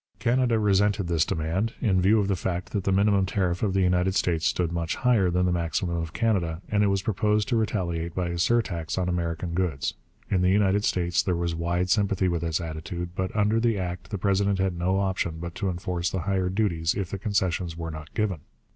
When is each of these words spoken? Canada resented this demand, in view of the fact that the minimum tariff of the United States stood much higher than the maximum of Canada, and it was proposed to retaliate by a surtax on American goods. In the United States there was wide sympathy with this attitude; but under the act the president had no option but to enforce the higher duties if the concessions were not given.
Canada 0.17 0.57
resented 0.57 1.07
this 1.07 1.23
demand, 1.23 1.75
in 1.79 2.01
view 2.01 2.19
of 2.19 2.27
the 2.27 2.35
fact 2.35 2.71
that 2.71 2.85
the 2.85 2.91
minimum 2.91 3.23
tariff 3.27 3.61
of 3.61 3.73
the 3.75 3.81
United 3.83 4.15
States 4.15 4.47
stood 4.47 4.71
much 4.71 4.95
higher 4.95 5.29
than 5.29 5.45
the 5.45 5.51
maximum 5.51 5.95
of 5.97 6.11
Canada, 6.11 6.59
and 6.69 6.81
it 6.83 6.87
was 6.87 7.03
proposed 7.03 7.47
to 7.47 7.55
retaliate 7.55 8.15
by 8.15 8.29
a 8.29 8.39
surtax 8.39 8.97
on 8.97 9.07
American 9.07 9.53
goods. 9.53 9.93
In 10.27 10.41
the 10.41 10.49
United 10.49 10.85
States 10.85 11.21
there 11.21 11.35
was 11.35 11.53
wide 11.53 11.91
sympathy 11.91 12.27
with 12.27 12.41
this 12.41 12.59
attitude; 12.59 13.09
but 13.15 13.29
under 13.35 13.59
the 13.59 13.77
act 13.77 14.09
the 14.09 14.17
president 14.17 14.57
had 14.57 14.75
no 14.75 14.97
option 14.99 15.37
but 15.39 15.53
to 15.53 15.69
enforce 15.69 16.09
the 16.09 16.21
higher 16.21 16.49
duties 16.49 16.95
if 16.95 17.11
the 17.11 17.19
concessions 17.19 17.77
were 17.77 17.91
not 17.91 18.11
given. 18.15 18.39